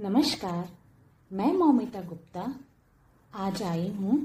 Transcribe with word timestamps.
नमस्कार, 0.00 0.68
मैं 1.32 1.52
मौमिता 1.52 2.00
गुप्ता। 2.00 2.54
आज 3.34 3.62
आई 3.62 3.88
हूँ 3.88 4.16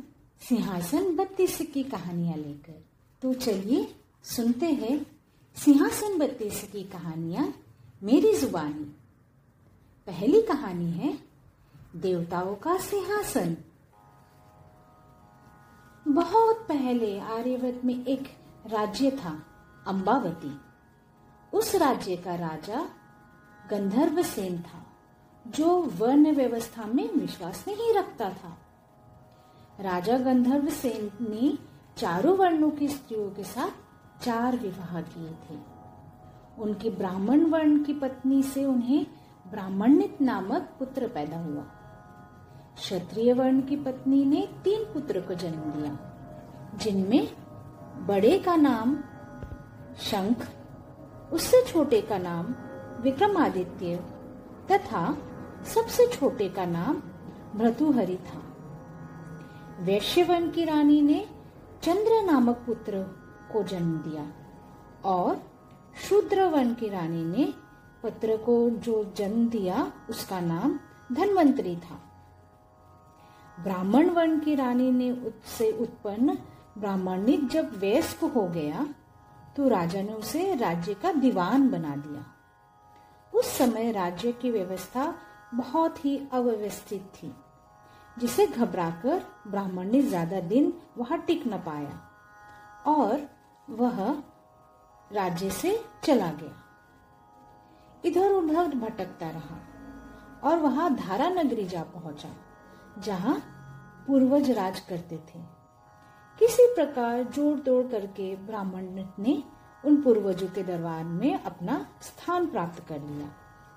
सिंहासन 0.41 1.15
बत्तीस 1.15 1.57
की 1.73 1.83
कहानियाँ 1.83 2.37
लेकर। 2.37 2.81
तो 3.21 3.33
चलिए 3.33 3.95
सुनते 4.23 4.65
हैं 4.65 5.05
सिंहासन 5.57 6.17
बत्तीस 6.19 6.63
की 6.71 6.83
कहानियाँ 6.83 7.53
मेरी 8.03 8.33
जुबानी। 8.37 8.83
पहली 10.07 10.41
कहानी 10.41 10.91
है, 10.91 11.13
देवताओं 11.95 12.55
का 12.55 12.77
सिंहासन। 12.77 13.57
बहुत 16.07 16.65
पहले 16.69 17.19
आर्यवत 17.19 17.81
में 17.85 18.05
एक 18.05 18.35
राज्य 18.65 19.11
था 19.11 19.39
अंबावती 19.87 20.59
उस 21.53 21.75
राज्य 21.75 22.17
का 22.17 22.35
राजा 22.35 22.89
गंधर्व 23.71 24.23
सेन 24.23 24.61
था। 24.61 24.85
जो 25.45 25.81
वर्ण 25.99 26.31
व्यवस्था 26.31 26.85
में 26.85 27.09
विश्वास 27.13 27.63
नहीं 27.67 27.93
रखता 27.93 28.29
था। 28.29 28.57
राजा 29.79 30.17
गंधर्व 30.17 30.67
सेन 30.69 31.09
ने 31.21 31.57
चारों 31.97 32.37
वर्णों 32.37 32.69
की 32.71 32.87
स्त्रियों 32.87 33.29
के 33.29 33.43
साथ 33.43 34.23
चार 34.23 34.57
विवाह 34.57 35.01
किए 35.01 35.29
थे। 35.29 35.59
उनकी 36.61 36.89
ब्राह्मण 36.89 37.45
वर्ण 37.45 37.83
की 37.83 37.93
पत्नी 37.93 38.43
से 38.43 38.65
उन्हें 38.65 39.05
ब्राह्मणित 39.51 40.21
नामक 40.21 40.69
पुत्र 40.79 41.07
पैदा 41.07 41.39
हुआ। 41.39 41.63
क्षत्रिय 42.75 43.33
वर्ण 43.33 43.61
की 43.61 43.75
पत्नी 43.75 44.23
ने 44.25 44.47
तीन 44.63 44.83
पुत्र 44.83 45.21
को 45.21 45.33
जन्म 45.33 45.71
दिया, 45.71 45.97
जिनमें 46.75 47.27
बड़े 48.07 48.37
का 48.39 48.55
नाम 48.55 48.97
शंख, 50.01 50.47
उससे 51.33 51.61
छोटे 51.67 52.01
का 52.01 52.17
नाम 52.17 52.53
विक्रमादित्य 53.01 53.95
तथा 54.71 55.17
सबसे 55.65 56.07
छोटे 56.07 56.49
का 56.49 56.65
नाम 56.65 57.01
भ्रतुहरि 57.55 58.15
था। 58.15 58.41
वैश्यवन 59.79 60.49
की 60.49 60.65
रानी 60.65 61.01
ने 61.01 61.25
चंद्र 61.83 62.21
नामक 62.25 62.63
पुत्र 62.65 63.03
को 63.53 63.63
जन्म 63.63 63.97
दिया 63.97 64.25
और 65.05 65.41
शूद्रवन 66.07 66.73
की 66.73 66.89
रानी 66.89 67.23
ने 67.25 67.53
पुत्र 68.01 68.37
को 68.37 68.69
जो 68.69 69.03
जन्म 69.17 69.47
दिया, 69.49 69.91
उसका 70.09 70.39
नाम 70.39 70.79
धनवंतरी 71.13 71.75
था। 71.75 71.99
ब्राह्मण 73.63 74.09
वर्ण 74.09 74.39
की 74.39 74.55
रानी 74.55 74.91
ने 74.91 75.11
उससे 75.11 75.71
उत्पन्न 75.71 76.37
ब्राह्मणिक 76.77 77.47
जब 77.47 77.79
वयस्क 77.79 78.23
हो 78.25 78.47
गया 78.47 78.87
तो 79.55 79.67
राजा 79.67 80.01
ने 80.01 80.13
उसे 80.13 80.53
राज्य 80.55 80.93
का 80.93 81.11
दीवान 81.13 81.69
बना 81.69 81.95
दिया। 81.95 82.25
उस 83.33 83.57
समय 83.57 83.91
राज्य 83.91 84.31
की 84.31 84.51
व्यवस्था 84.51 85.13
बहुत 85.51 86.03
ही 86.05 86.17
अव्यवस्थित 86.33 87.11
थी। 87.13 87.33
जिसे 88.17 88.45
घबराकर 88.47 89.21
ब्राह्मण 89.47 89.91
ने 89.91 90.01
ज़्यादा 90.01 90.39
दिन 90.41 90.73
वहाँ 90.97 91.17
टिक 91.27 91.43
न 91.47 91.57
पाया 91.59 91.99
और 92.87 93.27
वह 93.67 94.01
राज्य 95.11 95.49
से 95.51 95.79
चला 96.03 96.31
गया। 96.33 96.63
इधर 98.03 98.31
उधर 98.31 98.67
भटकता 98.75 99.29
रहा 99.29 99.57
और 100.43 100.59
वहाँ 100.59 100.93
धारा 100.95 101.29
नगरी 101.31 101.65
जा 101.65 101.83
पहुँचा, 101.85 102.29
जहाँ 102.99 103.35
पूर्वज 104.07 104.51
राज 104.51 104.79
करते 104.79 105.17
थे। 105.17 105.39
किसी 106.41 106.65
प्रकार 106.75 107.23
जोड़ 107.25 107.57
तोड़ 107.59 107.85
करके 107.87 108.35
ब्राह्मण 108.37 108.85
ने 109.19 109.41
उन 109.83 110.01
पूर्वजों 110.01 110.47
के 110.47 110.63
दरबार 110.63 111.03
में 111.05 111.33
अपना 111.35 111.85
स्थान 112.01 112.45
प्राप्त 112.47 112.83
कर 112.87 112.99
लिया 112.99 113.27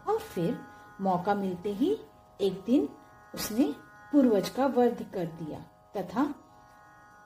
और 0.08 0.18
फिर 0.18 0.58
मौका 1.02 1.34
मिलते 1.34 1.72
ही 1.72 1.90
एक 2.40 2.62
दिन 2.66 2.88
उसने 3.34 3.64
पूर्वज 4.12 4.48
का 4.48 4.66
वध 4.68 5.02
कर 5.14 5.26
दिया 5.38 5.58
तथा 5.96 6.22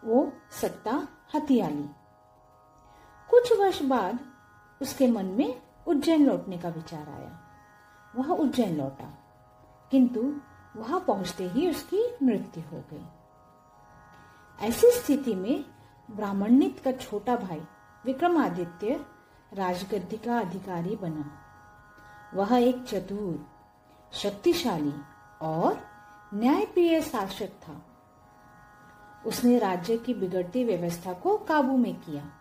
वो 0.03 0.33
सत्ता 0.53 0.97
हथिया 1.35 1.69
ली। 1.69 1.89
कुछ 3.31 3.53
वर्ष 3.59 3.83
बाद 3.83 4.19
उसके 4.81 5.07
मन 5.07 5.27
में 5.27 5.61
उज्जैन 5.87 6.27
लौटने 6.27 6.59
का 6.59 6.69
विचार 6.69 7.09
आया। 7.09 7.39
वह 8.15 8.33
उज्जैन 8.35 8.77
लौटा, 8.77 9.07
किंतु 9.93 10.21
वहाँ 10.77 11.01
पहुँचते 11.01 11.49
ही 11.49 11.69
उसकी 11.71 12.03
मृत्यु 12.23 12.63
हो 12.63 12.83
गई। 12.91 13.07
ऐसी 14.59 14.91
स्थिति 14.91 15.35
में 15.35 15.65
ब्राह्मणित 16.09 16.81
का 16.81 16.93
छोटा 16.93 17.37
भाई 17.37 17.61
विक्रमादित्य 18.05 19.01
राजगद्दी 19.53 20.17
का 20.17 20.39
अधिकारी 20.39 20.97
बना। 20.97 21.31
वह 22.35 22.57
एक 22.57 22.85
चतुर 22.85 23.45
शक्तिशाली 24.13 24.95
और 25.43 25.81
न्यायप्रिय 26.35 27.03
शासक 27.03 27.49
था। 27.49 27.83
उसने 29.27 29.59
राज्य 29.59 29.99
की 29.99 30.15
बिगड़ती 30.15 30.65
व्यवस्था 30.65 31.13
को 31.13 31.39
काबू 31.39 31.77
में 31.77 32.01
किया 32.01 32.33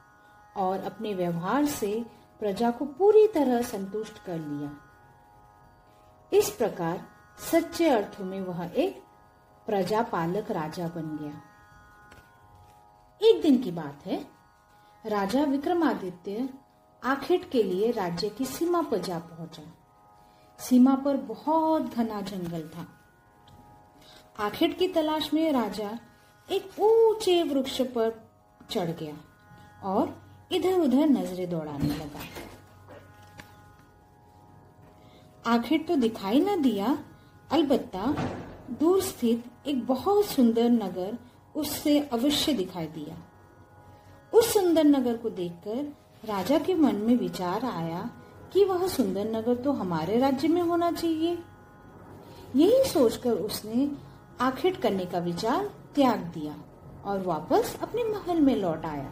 और 0.58 0.80
अपने 0.80 1.14
व्यवहार 1.14 1.66
से 1.66 2.06
प्रजा 2.40 2.72
को 2.72 2.86
पूरी 2.86 3.28
तरह 3.28 3.62
संतुष्ट 3.62 4.24
कर 4.24 4.38
लिया। 4.38 4.78
इस 6.34 6.50
प्रकार 6.50 7.08
सच्चे 7.52 7.90
अर्थों 7.90 8.26
में 8.26 8.42
वह 8.42 8.72
एक 8.76 9.04
प्रजापालक 9.68 10.52
राजा 10.52 10.88
बन 10.88 11.18
गया। 11.22 11.42
एक 13.30 13.42
दिन 13.42 13.58
की 13.58 13.72
बात 13.72 14.00
है। 14.06 14.28
राजा 15.06 15.44
विक्रमादित्य 15.44 16.50
आखिर 17.04 17.50
के 17.52 17.64
लिए 17.64 17.92
राज्य 17.92 18.30
की 18.30 18.46
सीमा 18.46 18.82
पर 18.82 18.98
जा 18.98 19.20
पहुँचा। 19.20 19.64
सीमा 20.60 20.96
पर 20.96 21.18
बहुत 21.18 21.96
घना 21.96 22.22
जंगल 22.22 22.68
था। 22.68 22.88
आखिर 24.40 24.74
की 24.74 24.88
तलाश 24.88 25.34
में 25.34 25.52
राजा 25.52 25.90
एक 26.50 26.80
ऊँचे 26.80 27.42
वृक्ष 27.44 27.82
पर 27.96 28.14
चढ़ 28.72 28.92
गया 28.92 29.16
और 29.84 30.16
इधर 30.52 30.80
उधर 30.80 31.06
नज़रें 31.10 31.50
दौड़ाने 31.50 31.88
लगा। 31.88 32.24
आखिर 35.46 35.86
तो 35.88 35.96
दिखाई 35.96 36.40
न 36.40 36.62
दिया, 36.62 36.98
अलबत्ता 37.52 38.06
दूर 38.80 39.02
स्थित 39.02 39.68
एक 39.68 39.86
बहुत 39.88 40.26
सुंदर 40.26 40.70
नगर 40.70 41.18
उससे 41.56 42.00
अवश्य 42.14 42.54
दिखाई 42.54 42.88
दिया। 42.88 43.18
उस 44.34 44.54
सुंदर 44.54 44.84
नगर 44.84 45.18
को 45.18 45.30
देखकर 45.30 46.28
राजा 46.28 46.60
के 46.60 46.74
मन 46.74 46.96
में 46.96 47.16
विचार 47.16 47.66
आया 47.66 48.10
कि 48.56 48.64
वह 48.64 48.88
सुंदर 48.88 49.26
नगर 49.32 49.56
तो 49.56 49.72
हमारे 49.72 50.18
राज्य 50.18 50.48
में 50.48 50.62
होना 50.62 50.92
चाहिए। 50.92 51.38
यही 52.56 52.84
सोचकर 52.84 53.32
उसने 53.32 53.90
आखिर 54.42 54.76
करने 54.76 55.06
का 55.06 55.20
विचार 55.20 55.66
त्याग 55.96 56.20
दिया 56.34 56.56
और 57.06 57.22
वापस 57.22 57.76
अपने 57.82 58.04
महल 58.04 58.40
में 58.42 58.56
लौट 58.56 58.86
आया। 58.86 59.10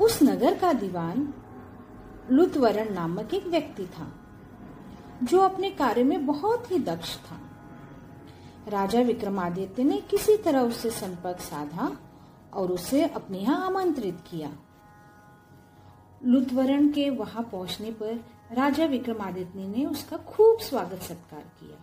उस 0.00 0.18
नगर 0.22 0.58
का 0.58 0.72
दीवान 0.72 1.32
लुतवरण 2.30 2.92
नामक 2.94 3.34
एक 3.34 3.46
व्यक्ति 3.46 3.86
था, 3.88 4.08
जो 5.22 5.40
अपने 5.40 5.70
कार्य 5.70 6.04
में 6.04 6.26
बहुत 6.26 6.70
ही 6.70 6.78
दक्ष 6.78 7.16
था। 7.18 7.40
राजा 8.68 9.00
विक्रमादित्य 9.02 9.84
ने 9.84 10.00
किसी 10.10 10.36
तरह 10.36 10.60
उससे 10.60 10.90
संपर्क 10.90 11.40
साधा 11.40 11.96
और 12.54 12.72
उसे 12.72 13.04
अपने 13.04 13.38
यहाँ 13.38 13.66
आमंत्रित 13.66 14.24
किया। 14.30 14.52
लुत्वरण 16.24 16.88
के 16.88 17.10
वहाँ 17.10 17.42
पहुँचने 17.42 17.92
पर 17.92 18.24
राजा 18.52 18.84
विक्रमादित्य 18.84 19.66
ने 19.66 19.86
उसका 19.86 20.16
खूब 20.16 20.58
स्वागत 20.58 21.02
सत्कार 21.02 21.40
किया। 21.40 21.76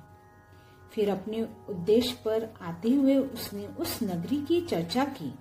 फिर 0.93 1.09
अपने 1.09 1.41
उद्देश्य 1.69 2.19
पर 2.25 2.53
आते 2.61 2.89
हुए 2.89 3.15
उसने 3.15 3.67
उस 3.67 3.99
नगरी 4.03 4.41
की 4.41 4.61
चर्चा 4.61 5.05
की। 5.05 5.33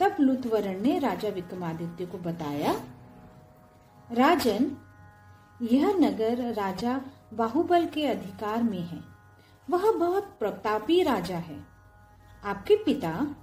तब 0.00 0.16
लुत्वरण 0.20 0.80
ने 0.80 0.98
राजा 0.98 1.28
विक्रमादित्य 1.28 2.06
को 2.06 2.18
बताया, 2.18 2.80
राजन, 4.12 4.76
यह 5.62 5.94
नगर 5.94 6.52
राजा 6.52 7.00
बाहुबल 7.34 7.86
के 7.86 8.06
अधिकार 8.06 8.62
में 8.62 8.80
है। 8.80 9.00
वह 9.70 9.92
बहुत 9.92 10.36
प्रतापी 10.40 11.02
राजा 11.02 11.36
है। 11.36 11.64
आपके 12.44 12.76
पिता 12.76 13.36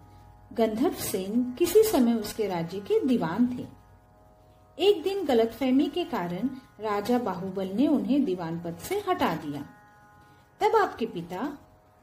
गंधर्व 0.54 0.94
सेन 0.94 1.52
किसी 1.52 1.84
समय 1.84 2.14
उसके 2.14 2.48
राज्य 2.48 2.80
के 2.80 3.06
दीवान 3.06 3.58
थे। 3.58 3.81
एक 4.80 5.04
दिन 5.04 5.26
गलतफहमी 5.26 5.88
के 5.88 6.04
कारण 6.04 6.50
राजा 6.80 7.20
बाहुबल 7.20 7.68
ने 7.68 7.88
उन्हें 7.88 8.26
दीवान 8.26 8.60
पद 8.60 8.78
से 8.78 9.04
हटा 9.10 9.36
दिया। 9.36 9.62
तब 10.60 10.76
आपके 10.76 11.06
पिता 11.06 11.58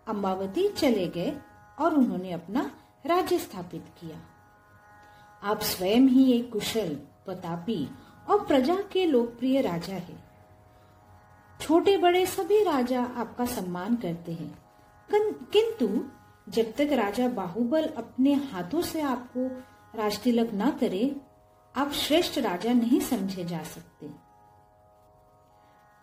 अम्बावती 0.08 0.68
चले 0.68 1.08
गए 1.08 1.36
और 1.78 1.94
उन्होंने 1.94 2.32
अपना 2.32 2.70
राज्य 3.06 3.38
स्थापित 3.38 3.84
किया। 4.00 4.20
आप 5.42 5.60
स्वयं 5.60 6.00
ही 6.00 6.32
एक 6.32 6.52
कुशल, 6.52 6.94
प्रतापी 6.94 7.88
और 8.30 8.44
प्रजा 8.44 8.76
के 8.92 9.06
लोकप्रिय 9.06 9.60
राजा 9.60 9.94
हैं। 9.94 10.24
छोटे 11.60 11.96
बड़े 11.96 12.26
सभी 12.26 12.64
राजा 12.64 13.02
आपका 13.04 13.46
सम्मान 13.46 13.96
करते 13.96 14.32
हैं। 14.32 14.58
किंतु 15.52 16.04
जब 16.52 16.72
तक 16.72 16.88
राजा 16.92 17.28
बाहुबल 17.28 17.86
अपने 17.86 18.34
हाथों 18.34 18.82
से 18.82 19.00
आपको 19.00 19.46
राजतिलक 19.98 20.50
न 20.54 20.70
करे 20.70 21.16
आप 21.78 21.92
श्रेष्ठ 21.92 22.38
राजा 22.38 22.72
नहीं 22.72 23.00
समझे 23.00 23.44
जा 23.44 23.62
सकते। 23.64 24.08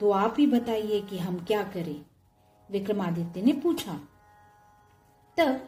तो 0.01 0.11
आप 0.11 0.35
ही 0.39 0.45
बताइए 0.47 0.99
कि 1.01 1.17
हम 1.17 1.37
क्या 1.39 1.63
करें, 1.63 2.05
विक्रमादित्य 2.69 3.41
ने 3.41 3.53
पूछा। 3.53 3.93
तब 5.37 5.59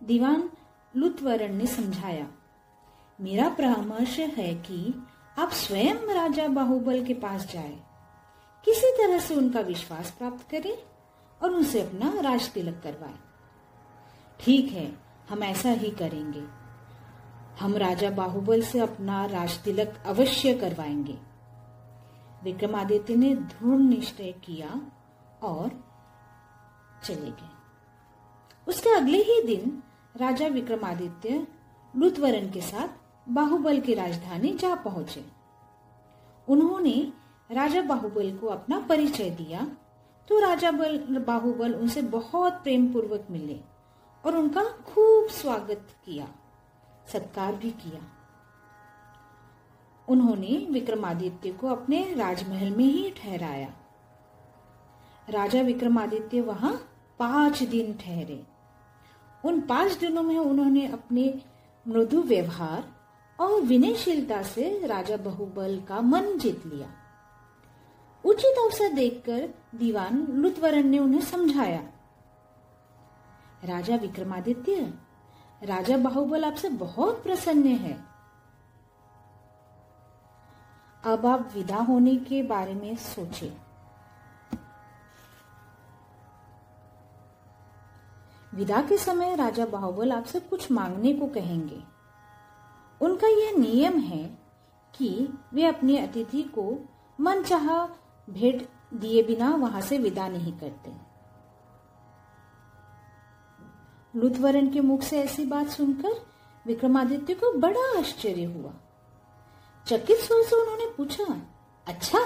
दीवान 0.00 0.48
लुत्वरण 0.94 1.54
ने 1.54 1.66
समझाया, 1.66 2.26
मेरा 3.18 3.48
परामर्श 3.48 4.18
है 4.18 4.54
कि 4.62 4.94
आप 5.38 5.50
स्वयं 5.54 6.14
राजा 6.14 6.46
बाहुबल 6.48 7.04
के 7.04 7.14
पास 7.14 7.46
जाए, 7.52 7.76
किसी 8.64 8.92
तरह 8.98 9.18
से 9.18 9.34
उनका 9.34 9.60
विश्वास 9.62 10.10
प्राप्त 10.10 10.48
करें 10.50 10.76
और 11.40 11.50
उनसे 11.50 11.82
अपना 11.82 12.12
राज 12.20 12.50
तिलक 12.52 12.80
करवाए। 12.82 13.18
ठीक 14.40 14.72
है, 14.72 14.90
हम 15.30 15.42
ऐसा 15.42 15.70
ही 15.70 15.90
करेंगे। 15.90 16.42
हम 17.60 17.76
राजा 17.76 18.10
बाहुबल 18.10 18.62
से 18.62 18.78
अपना 18.78 19.24
राज 19.26 19.58
तिलक 19.58 20.02
अवश्य 20.06 20.54
करवाएँगे। 20.54 21.16
विक्रमादित्य 22.44 23.16
ने 23.16 23.34
दृढ़ 23.34 23.80
निश्चय 23.80 24.32
किया 24.44 24.68
और 25.42 25.70
चले 27.04 27.30
गए। 27.30 27.50
उसके 28.66 28.90
अगले 28.90 29.18
ही 29.18 29.42
दिन 29.42 29.82
राजा 30.16 30.46
विक्रमादित्य 30.46 31.46
लुतवरन 31.94 32.50
के 32.50 32.60
साथ 32.60 32.88
बाहुबल 33.28 33.80
की 33.80 33.94
राजधानी 33.94 34.54
जा 34.54 34.74
पहुँचे। 34.74 35.24
उन्होंने 36.48 37.12
राजा 37.50 37.82
बाहुबल 37.82 38.36
को 38.36 38.46
अपना 38.46 38.80
परिचय 38.80 39.30
दिया 39.30 39.66
तो 40.28 40.38
राजा 40.38 40.70
बल, 40.70 40.98
बाहुबल 41.18 41.74
उनसे 41.74 42.02
बहुत 42.02 42.52
प्रेम 42.52 42.92
पूर्वक 42.92 43.26
मिले 43.30 43.60
और 44.24 44.36
उनका 44.36 44.62
खूब 44.62 45.28
स्वागत 45.28 45.88
किया। 46.04 46.28
सत्कार 47.12 47.54
भी 47.54 47.70
किया। 47.72 48.00
उन्होंने 50.08 50.56
विक्रमादित्य 50.70 51.50
को 51.50 51.68
अपने 51.68 52.02
राजमहल 52.14 52.70
में 52.70 52.84
ही 52.84 53.10
ठहराया। 53.16 53.68
राजा 55.28 55.60
विक्रमादित्य 55.62 56.40
वहाँ 56.40 56.72
पाँच 57.20 57.62
दिन 57.62 57.92
ठहरे। 57.94 58.42
उन 59.44 59.60
पाँच 59.60 59.92
दिनों 59.92 60.22
में 60.22 60.38
उन्होंने 60.38 60.86
अपने 60.86 61.42
मृदु 61.86 62.22
व्यवहार 62.22 62.88
और 63.38 63.60
विनयशीलता 63.60 64.42
से 64.44 64.86
राजा 64.86 65.16
बहुबल 65.16 65.80
का 65.88 66.00
मन 66.00 66.36
जीत 66.38 66.66
लिया। 66.66 66.88
उचित 68.24 68.58
अवसर 68.58 68.92
देखकर 68.92 69.48
दीवान 69.74 70.26
लुत्वरन 70.32 70.86
ने 70.86 70.98
उन्हें 70.98 71.20
समझाया, 71.20 71.80
राजा 73.64 73.96
विक्रमादित्य 73.96 74.92
राजा 75.62 75.96
बाहुबल 75.96 76.44
आपसे 76.44 76.68
बहुत 76.68 77.22
प्रसन्न 77.22 77.66
है। 77.66 78.04
अब 81.04 81.26
आप 81.26 81.50
विदा 81.54 81.76
होने 81.76 82.16
के 82.16 82.42
बारे 82.42 82.74
में 82.74 82.96
सोचे। 82.96 83.56
विदा 88.54 88.82
के 88.82 88.96
समय 88.96 89.36
राजा 89.36 89.66
बाहुबल 89.66 90.12
आपसे 90.12 90.40
कुछ 90.40 90.72
मांगने 90.72 91.12
को 91.12 91.26
कहेंगे। 91.26 91.82
उनका 93.00 93.26
यह 93.26 93.54
नियम 93.58 93.98
है 93.98 94.38
कि 94.94 95.38
वे 95.54 95.66
अपने 95.66 95.98
अतिथि 95.98 96.42
को 96.42 96.88
मन 97.20 97.42
चाह 97.42 97.86
भेंट 98.32 98.68
दिए 98.94 99.22
बिना 99.22 99.50
वहाँ 99.50 99.80
से 99.80 99.98
विदा 99.98 100.28
नहीं 100.28 100.52
करते। 100.52 101.09
लुथवरन 104.14 104.68
के 104.70 104.80
मुख 104.80 105.02
से 105.02 105.20
ऐसी 105.22 105.44
बात 105.44 105.68
सुनकर 105.68 106.20
विक्रमादित्य 106.66 107.34
को 107.34 107.52
बड़ा 107.52 107.98
आश्चर्य 107.98 108.44
हुआ। 108.44 108.72
चकित 109.86 110.18
स्वर 110.18 110.42
से 110.42 110.56
उन्होंने 110.56 110.86
पूछा 110.96 111.24
अच्छा 111.86 112.18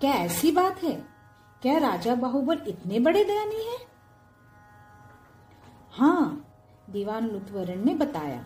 क्या 0.00 0.12
ऐसी 0.14 0.50
बात 0.52 0.82
है? 0.82 0.92
क्या 1.62 1.76
राजा 1.78 2.14
बाहुबल 2.14 2.60
इतने 2.68 2.98
बड़े 3.00 3.24
दयानी 3.24 3.64
है? 3.64 3.78
हाँ 5.92 6.46
दीवान 6.90 7.28
लुथवरन 7.28 7.84
ने 7.84 7.94
बताया, 7.94 8.44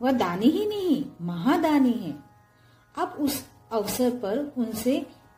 वह 0.00 0.12
दानी 0.12 0.46
ही 0.46 0.66
नहीं, 0.66 1.04
महादानी 1.20 1.92
है। 1.92 2.14
आप 2.94 3.16
उस 3.20 3.44
अवसर 3.72 4.10
पर 4.18 4.38
उनसे 4.58 4.94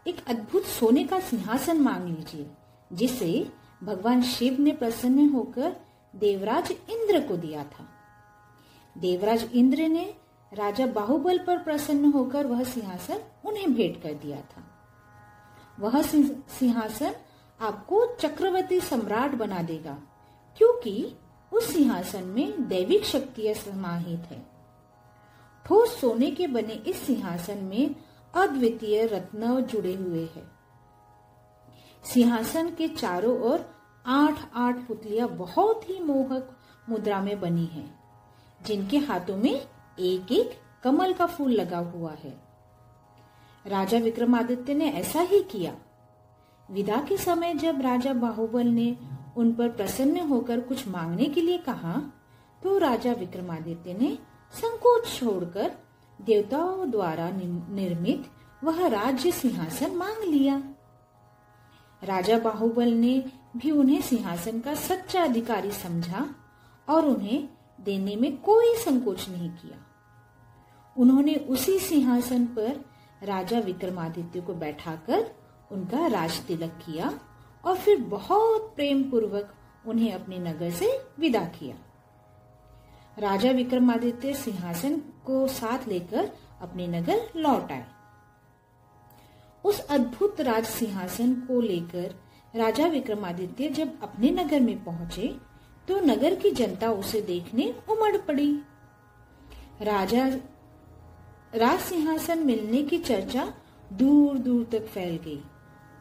एक 0.07 0.25
अद्भुत 0.29 0.65
सोने 0.65 1.05
का 1.05 1.21
सिंहासन 1.21 1.81
मांग 1.81 2.07
लीजिए, 2.07 2.47
जिसे 2.91 3.51
भगवान 3.85 4.23
शिव 4.23 4.61
ने 4.61 4.73
प्रसन्न 4.73 5.29
होकर 5.31 5.77
देवराज 6.15 6.71
इंद्र 6.71 7.21
को 7.29 7.37
दिया 7.37 7.65
था। 7.65 7.87
देवराज 8.97 9.49
इंद्र 9.55 9.89
ने 9.89 10.05
राजा 10.53 10.87
बाहुबल 10.87 11.39
पर 11.39 11.59
प्रसन्न 11.59 12.13
होकर 12.13 12.47
वह 12.47 12.63
सिंहासन 12.65 13.21
उन्हें 13.45 13.73
भेंट 13.75 14.01
कर 14.03 14.15
दिया 14.15 14.41
था। 14.47 14.63
वह 15.79 16.01
सिंहासन 16.03 17.15
आपको 17.61 18.05
चक्रवर्ती 18.17 18.81
सम्राट 18.81 19.35
बना 19.35 19.63
देगा, 19.63 19.97
क्योंकि 20.57 21.15
उस 21.53 21.73
सिंहासन 21.73 22.25
में 22.27 22.69
दैविक 22.69 23.05
शक्तियाँ 23.05 23.55
समाहित 23.55 24.31
है। 24.31 24.43
ठोस 25.65 26.01
सोने 26.01 26.31
के 26.31 26.47
बने 26.47 26.75
इस 26.87 26.97
सिंहासन 26.97 27.65
में 27.65 27.95
अद्वितीय 28.35 29.05
रत्न 29.07 29.61
जुड़े 29.63 29.95
हुए 29.95 30.25
हैं। 30.27 30.51
सिंहासन 32.05 32.71
के 32.71 32.89
चारों 32.89 33.39
ओर 33.43 33.65
आठ 34.05 34.41
आठ 34.55 34.87
पुतलियाँ 34.87 35.29
बहुत 35.29 35.89
ही 35.91 35.99
मोहक 36.01 36.49
मुद्रा 36.89 37.21
में 37.21 37.41
बनी 37.41 37.65
हैं, 37.67 37.95
जिनके 38.61 38.99
हाथों 38.99 39.37
में 39.37 39.51
एक 39.51 40.33
एक 40.33 40.59
कमल 40.83 41.13
का 41.13 41.27
फूल 41.27 41.53
लगा 41.53 41.79
हुआ 41.79 42.13
है। 42.15 42.33
राजा 43.65 43.99
विक्रमादित्य 43.99 44.75
ने 44.75 44.91
ऐसा 44.93 45.21
ही 45.23 45.41
किया। 45.43 45.73
विदा 46.69 47.01
के 47.09 47.17
समय 47.17 47.55
जब 47.55 47.81
राजा 47.81 48.13
बाहुबल 48.15 48.67
ने 48.67 48.97
उन 49.37 49.53
पर 49.53 49.69
प्रसन्न 49.69 50.21
होकर 50.29 50.61
कुछ 50.61 50.87
मांगने 50.89 51.25
के 51.27 51.41
लिए 51.41 51.59
कहा 51.59 51.95
तो 52.63 52.77
राजा 52.79 53.13
विक्रमादित्य 53.13 53.95
ने 53.95 54.11
संकोच 54.55 55.09
छोड़कर 55.11 55.73
देवताओं 56.19 56.91
द्वारा 56.91 57.31
निर्मित 57.31 58.31
वह 58.65 58.87
राज्य 58.89 59.31
सिंहासन 59.33 59.97
मांग 59.97 60.23
लिया। 60.25 60.63
राजा 62.03 62.39
बाहुबल 62.39 62.93
ने 62.95 63.19
भी 63.57 63.71
उन्हें 63.71 64.01
सिंहासन 64.03 64.61
का 64.61 64.75
सच्चा 64.75 65.23
अधिकारी 65.23 65.71
समझा 65.71 66.35
और 66.89 67.05
उन्हें 67.05 67.49
देने 67.81 68.17
में 68.17 68.37
कोई 68.37 68.75
संकोच 68.75 69.29
नहीं 69.29 69.51
किया। 69.51 69.79
उन्होंने 70.97 71.35
उसी 71.35 71.79
सिंहासन 71.79 72.47
पर 72.47 72.85
राजा 73.23 73.59
विक्रमादित्य 73.59 74.41
को 74.41 74.55
बैठाकर 74.55 75.31
उनका 75.73 76.07
राज 76.07 76.41
तिलक 76.41 76.73
किया 76.87 77.21
और 77.65 77.77
फिर 77.77 78.01
बहुत 78.01 78.73
प्रेम 78.77 79.11
पूर्वक 79.11 79.55
उन्हें 79.87 80.13
अपने 80.13 80.39
नगर 80.39 80.71
से 80.71 81.07
विदा 81.19 81.45
किया। 81.45 81.77
राजा 83.19 83.51
विक्रमादित्य 83.51 84.35
सिंहासन 84.35 84.97
को 85.27 85.47
साथ 85.49 85.89
लेकर 85.89 86.31
अपने 86.63 86.87
नगर 86.87 87.31
लौट 87.37 87.73
आए। 87.73 87.87
उस 89.65 89.81
अद्भुत 89.87 90.41
राज 90.41 90.65
सिंहासन 90.65 91.35
को 91.35 91.61
लेकर 91.61 92.24
राजा 92.55 92.87
विक्रमादित्य 92.87 93.69
जब 93.69 93.93
अपने 94.03 94.31
नगर 94.31 94.61
में 94.61 94.85
पहुँचे 94.85 95.29
तो 95.89 95.99
नगर 96.01 96.35
की 96.35 96.51
जनता 96.51 96.91
उसे 96.91 97.21
देखने 97.21 97.65
उमड़ 97.91 98.17
पड़ी। 98.19 98.53
राजा 99.83 100.27
राज 101.53 101.81
सिंहासन 101.81 102.39
मिलने 102.39 102.83
की 102.83 102.99
चर्चा 102.99 103.53
दूर 103.93 104.39
दूर 104.39 104.65
तक 104.73 104.87
फैल 104.87 105.17
गई 105.25 105.41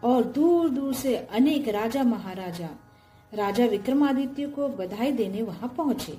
और 0.04 0.24
दूर 0.24 0.70
दूर 0.70 0.94
से 0.94 1.16
अनेक 1.16 1.68
राजा 1.68 2.04
महाराजा, 2.04 2.70
राजा 3.34 3.66
विक्रमादित्य 3.66 4.48
को 4.48 4.68
बधाई 4.70 5.12
देने 5.12 5.42
वहाँ 5.42 5.74
पहुँचे। 5.78 6.18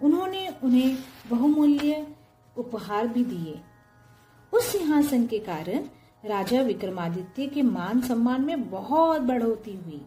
उन्होंने 0.00 0.48
उन्हें 0.64 0.96
बहुमूल्य 1.30 2.06
उपहार 2.56 3.08
भी 3.08 3.24
दिए। 3.24 3.60
उस 4.52 4.66
सिंहासन 4.66 5.26
के 5.26 5.38
कारण 5.38 5.88
राजा 6.24 6.60
विक्रमादित्य 6.62 7.46
के 7.46 7.62
मान 7.62 8.00
सम्मान 8.00 8.44
में 8.44 8.70
बहुत 8.70 9.22
बढ़ोतरी 9.22 9.76
हुई 9.76 10.00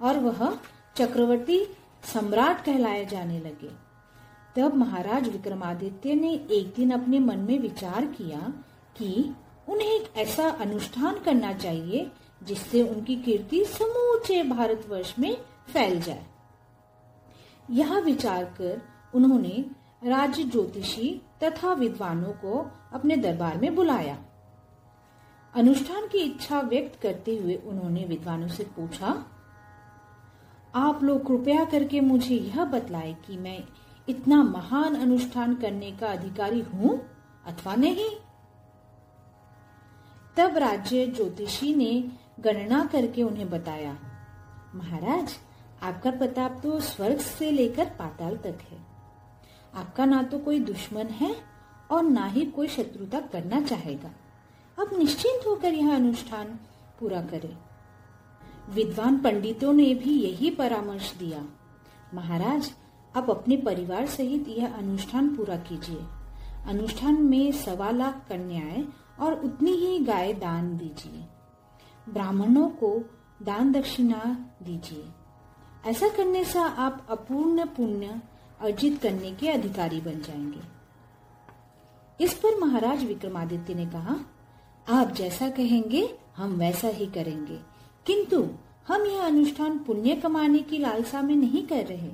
और 0.00 0.18
वह 0.18 0.58
चक्रवर्ती 0.96 1.66
सम्राट 2.04 2.64
कहलाए 2.64 3.04
जाने 3.04 3.38
लगे। 3.40 3.70
तब 4.56 4.74
महाराज 4.74 5.28
विक्रमादित्य 5.28 6.14
ने 6.14 6.32
एक 6.50 6.72
दिन 6.76 6.90
अपने 6.90 7.18
मन 7.18 7.38
में 7.38 7.58
विचार 7.58 8.06
किया 8.06 8.38
कि 8.96 9.34
उन्हें 9.68 9.88
एक 9.88 10.16
ऐसा 10.16 10.48
अनुष्ठान 10.48 11.18
करना 11.18 11.52
चाहिए 11.52 12.10
जिससे 12.42 12.82
उनकी 12.82 13.16
कीर्ति 13.16 13.64
समूचे 13.64 14.42
भारतवर्ष 14.42 15.14
में 15.18 15.36
फैल 15.72 16.00
जाए। 16.00 16.26
यह 17.70 17.98
विचार 17.98 18.44
कर 18.44 18.82
उन्होंने 19.14 19.64
राज्य 20.04 20.44
ज्योतिषी 20.44 21.22
तथा 21.42 21.72
विद्वानों 21.72 22.32
को 22.32 22.70
अपने 22.92 23.16
दरबार 23.16 23.58
में 23.58 23.74
बुलाया। 23.74 24.18
अनुष्ठान 25.54 26.06
की 26.06 26.18
इच्छा 26.18 26.60
व्यक्त 26.60 27.00
करते 27.00 27.36
हुए 27.36 27.54
उन्होंने 27.56 28.04
विद्वानों 28.04 28.48
से 28.48 28.64
पूछा, 28.76 29.24
आप 30.74 31.02
लोग 31.02 31.26
कृपया 31.26 31.64
करके 31.64 32.00
मुझे 32.00 32.34
यह 32.34 32.64
बतलाए 32.64 33.12
कि 33.26 33.36
मैं 33.36 33.58
इतना 34.08 34.42
महान 34.42 34.94
अनुष्ठान 34.94 35.54
करने 35.54 35.90
का 35.92 36.06
अधिकारी 36.06 36.60
हूँ 36.62 37.00
अथवा 37.46 37.74
नहीं? 37.74 38.10
तब 40.36 40.56
राज्य 40.56 41.06
ज्योतिषी 41.06 41.74
ने 41.74 41.92
गणना 42.40 42.84
करके 42.84 43.22
उन्हें 43.22 43.48
बताया, 43.50 43.96
महाराज, 44.74 45.34
आपका 45.82 46.10
प्रताप 46.10 46.60
तो 46.62 46.78
स्वर्ग 46.80 47.18
से 47.18 47.50
लेकर 47.50 47.84
पाताल 47.98 48.36
तक 48.36 48.58
है। 48.70 48.78
आपका 49.74 50.04
ना 50.04 50.22
तो 50.22 50.38
कोई 50.38 50.60
दुश्मन 50.60 51.06
है 51.12 51.34
और 51.90 52.02
ना 52.02 52.26
ही 52.26 52.44
कोई 52.46 52.68
शत्रुता 52.68 53.20
करना 53.32 53.60
चाहेगा। 53.60 54.10
अब 54.78 54.98
निश्चिंत 54.98 55.46
होकर 55.46 55.74
यह 55.74 55.94
अनुष्ठान 55.94 56.44
पूरा 57.00 57.22
करें। 57.22 57.58
विद्वान 58.70 59.18
पंडितों 59.18 59.72
ने 59.72 59.94
भी 59.94 60.22
यही 60.22 60.50
परामर्श 60.50 61.14
दिया। 61.14 61.44
महाराज 62.14 62.72
आप 63.16 63.30
अपने 63.30 63.56
परिवार 63.56 64.06
सहित 64.06 64.48
यह 64.48 64.74
अनुष्ठान 64.74 65.36
पूरा 65.36 65.56
कीजिए। 65.56 66.04
अनुष्ठान 66.66 67.22
में 67.22 67.52
सवा 67.52 67.90
लाख 67.90 68.26
कन्याएँ 68.28 68.88
और 69.20 69.32
उतनी 69.32 69.70
ही 69.70 69.98
गाय 69.98 70.32
दान 70.32 70.76
दीजिए। 70.76 71.24
ब्राह्मणों 72.12 72.68
को 72.68 73.04
दान 73.42 73.72
दक्षिणा 73.72 74.50
दीजिए। 74.62 75.04
ऐसा 75.86 76.08
करने 76.08 76.44
से 76.44 76.58
आप 76.58 77.06
अपूर्ण 77.10 77.66
पुण्य 77.66 78.22
अर्जित 78.60 79.02
करने 79.02 79.32
के 79.32 79.48
अधिकारी 79.48 80.00
बन 80.00 80.20
जाएँगे। 80.20 80.60
इस 82.24 82.34
पर 82.34 82.58
महाराज 82.58 83.04
विक्रमादित्य 83.04 83.74
ने 83.74 83.86
कहा 83.86 84.16
आप 84.90 85.12
जैसा 85.12 85.50
कहेंगे, 85.50 86.18
हम 86.36 86.52
वैसा 86.52 86.88
ही 86.88 87.06
करेंगे। 87.06 87.60
किंतु, 88.06 88.48
हम 88.88 89.06
यह 89.06 89.22
अनुष्ठान 89.22 89.78
पुण्य 89.78 90.14
कमाने 90.14 90.58
की 90.58 90.78
लालसा 90.78 91.22
में 91.22 91.36
नहीं 91.36 91.66
कर 91.66 91.86
रहे। 91.86 92.10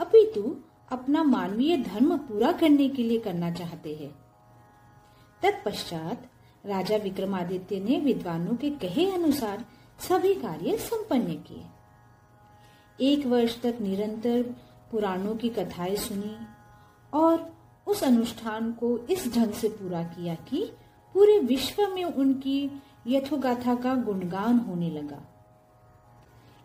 अपितु, 0.00 0.56
अपना 0.92 1.22
मानवीय 1.22 1.76
धर्म 1.76 2.18
पूरा 2.18 2.52
करने 2.52 2.88
के 2.88 3.02
लिए 3.02 3.18
करना 3.18 3.50
चाहते 3.50 3.94
हैं। 3.94 4.10
तत्पश्चात, 5.42 6.30
राजा 6.66 6.96
विक्रमादित्य 6.96 7.80
ने 7.80 8.00
विद्वानों 8.00 8.56
के 8.56 8.70
कहे 8.70 9.10
अनुसार 9.10 9.64
सभी 9.98 10.34
कार्य 10.34 10.76
संपन्न 10.76 11.32
किए। 11.32 11.64
एक 13.00 13.26
वर्ष 13.26 13.62
तक 13.62 13.78
निरंतर 13.80 14.42
पुराणों 14.90 15.36
की 15.36 15.48
कथाएँ 15.48 15.96
सुनी 15.96 16.36
और 17.14 17.56
उस 17.86 18.04
अनुष्ठान 18.04 18.72
को 18.72 18.98
इस 18.98 19.34
ढंग 19.34 19.52
से 19.52 19.68
पूरा 19.68 20.02
किया 20.02 20.34
कि 20.34 20.72
पूरे 21.14 21.38
विश्व 21.38 21.86
में 21.88 22.04
उनकी 22.04 22.70
यथोगाथा 23.06 23.74
का 23.74 23.94
गुणगान 23.96 24.58
होने 24.58 24.90
लगा। 24.90 25.22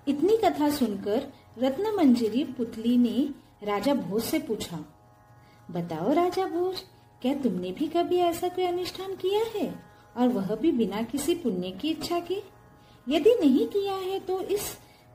इतनी 0.07 0.37
कथा 0.37 0.69
सुनकर 0.69 1.27
रत्न 1.57 1.95
मंजरी 1.97 2.43
पुतली 2.47 2.97
ने 2.97 3.29
राजा 3.63 3.93
भोज 3.93 4.23
से 4.23 4.39
पूछा, 4.39 4.79
बताओ 5.69 6.13
राजा 6.13 6.45
भोज, 6.47 6.83
क्या 7.21 7.33
तुमने 7.33 7.71
भी 7.71 7.87
कभी 7.87 8.17
ऐसा 8.19 8.47
कोई 8.47 8.65
अनुष्ठान 8.65 9.15
किया 9.15 9.43
है? 9.55 9.73
और 10.17 10.27
वह 10.27 10.55
भी 10.55 10.71
बिना 10.71 11.01
किसी 11.03 11.35
पुण्य 11.35 11.71
की 11.71 11.89
इच्छा 11.89 12.19
के? 12.19 12.41
यदि 13.07 13.33
नहीं 13.35 13.67
किया 13.67 13.95
है 13.95 14.19
तो 14.19 14.39
इस 14.41 14.61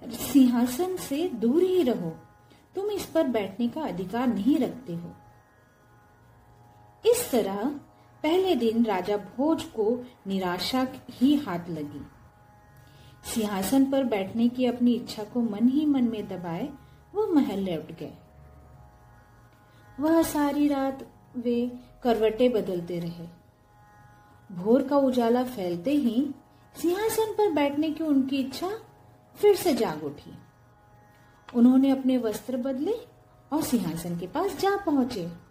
सिंहासन 0.02 0.96
से 0.98 1.28
दूर 1.34 1.62
ही 1.62 1.82
रहो। 1.82 2.10
तुम 2.76 2.90
इस 2.90 3.04
पर 3.06 3.28
बैठने 3.28 3.68
का 3.68 3.82
अधिकार 3.82 4.26
नहीं 4.26 4.56
रखते 4.58 4.94
हो। 4.94 5.12
इस 7.04 7.30
तरह 7.30 7.64
पहले 8.22 8.54
दिन 8.54 8.84
राजा 8.84 9.16
भोज 9.16 9.62
को 9.64 10.04
निराशा 10.26 10.86
ही 11.10 11.34
हाथ 11.34 11.68
लगी। 11.68 12.06
सिंहासन 13.24 13.90
पर 13.90 14.04
बैठने 14.04 14.48
की 14.48 14.66
अपनी 14.66 14.92
इच्छा 14.92 15.24
को 15.24 15.40
मन 15.40 15.68
ही 15.68 15.86
मन 15.86 16.04
में 16.04 16.28
दबाए, 16.28 16.68
वो 17.14 17.26
महल 17.26 17.70
लौट 17.70 17.92
गए। 17.98 18.12
वह 20.00 20.22
सारी 20.22 20.68
रात 20.68 21.06
वे 21.36 21.78
करवटे 22.02 22.48
बदलते 22.48 23.00
रहे। 23.00 23.26
भोर 24.52 24.82
का 24.82 24.96
उजाला 24.96 25.44
फैलते 25.44 25.90
ही 25.90 26.34
सिंहासन 26.76 27.32
पर 27.32 27.52
बैठने 27.52 27.90
की 27.90 28.04
उनकी 28.04 28.36
इच्छा 28.36 28.70
फिर 29.34 29.56
से 29.56 29.74
जाग 29.74 30.04
उठी। 30.04 30.34
उन्होंने 31.54 31.90
अपने 31.90 32.18
वस्त्र 32.18 32.56
बदले 32.56 32.94
और 33.52 33.62
सिंहासन 33.62 34.18
के 34.18 34.26
पास 34.26 34.60
जा 34.60 34.76
पहुँचे। 34.76 35.49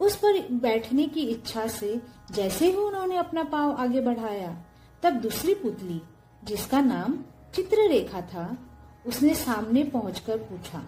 उस 0.00 0.16
पर 0.16 0.48
बैठने 0.52 1.06
की 1.06 1.20
इच्छा 1.20 1.66
से 1.66 2.00
जैसे 2.30 2.70
ही 2.70 2.76
उन्होंने 2.76 3.16
अपना 3.16 3.44
पाँव 3.44 3.72
आगे 3.72 4.00
बढ़ाया, 4.00 4.64
तब 5.02 5.12
दूसरी 5.12 5.54
पुतली, 5.54 6.02
जिसका 6.44 6.80
नाम 6.80 7.18
चित्ररेखा 7.54 8.20
था, 8.20 8.58
उसने 9.06 9.34
सामने 9.34 9.84
पहुंचकर 9.84 10.38
पूछा। 10.38 10.82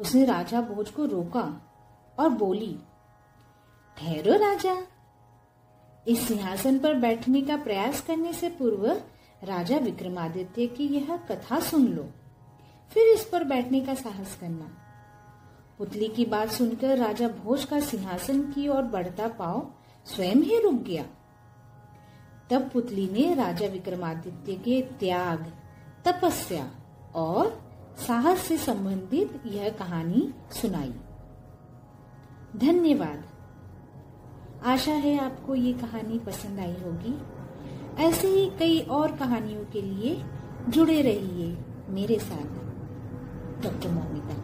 उसने 0.00 0.24
राजा 0.24 0.60
भोज 0.60 0.90
को 0.90 1.04
रोका 1.04 1.70
और 2.18 2.28
बोली, 2.28 2.78
ठहरो 3.96 4.32
राजा। 4.32 4.76
इस 6.08 6.28
सिंहासन 6.28 6.78
पर 6.78 6.94
बैठने 6.94 7.42
का 7.42 7.56
प्रयास 7.56 8.00
करने 8.00 8.32
से 8.32 8.48
पूर्व 8.48 8.86
राजा 9.44 9.76
विक्रमादित्य 9.76 10.66
की 10.66 10.86
यह 10.86 11.16
कथा 11.16 11.60
सुन 11.60 11.86
लो। 11.86 12.08
फिर 12.90 13.08
इस 13.08 13.24
पर 13.24 13.44
बैठने 13.44 13.80
का 13.80 13.94
साहस 13.94 14.36
करना। 14.40 14.85
पुतली 15.78 16.08
की 16.08 16.24
बात 16.24 16.48
सुनकर 16.48 16.98
राजा 16.98 17.28
भोज 17.28 17.64
का 17.64 17.80
सिंहासन 17.80 18.42
की 18.42 18.68
ओर 18.68 18.82
बढ़ता 18.82 19.28
पाव 19.28 19.70
स्वयं 20.04 20.36
ही 20.36 20.60
रुक 20.60 20.74
गया। 20.74 21.04
तब 22.50 22.70
पुतली 22.70 23.08
ने 23.12 23.34
राजा 23.34 23.66
विक्रमादित्य 23.66 24.54
के 24.54 24.82
त्याग, 24.82 25.52
तपस्या 26.04 26.70
और 27.14 27.66
साहस 28.06 28.38
से 28.38 28.56
संबंधित 28.56 29.42
यह 29.46 29.68
कहानी 29.68 30.34
सुनाई। 30.50 30.94
धन्यवाद। 32.56 33.24
आशा 34.64 34.92
है 34.92 35.18
आपको 35.18 35.54
ये 35.54 35.72
कहानी 35.72 36.18
पसंद 36.18 36.60
आई 36.60 36.72
होगी। 36.72 37.18
ऐसे 38.02 38.28
ही 38.28 38.50
कई 38.58 38.80
और 38.80 39.16
कहानियों 39.16 39.64
के 39.64 39.82
लिए 39.82 40.24
जुड़े 40.68 41.02
रहिए 41.02 41.58
मेरे 41.88 42.18
साथ। 42.18 42.66
डॉक्टर 43.62 43.90
मोमिता। 43.90 44.42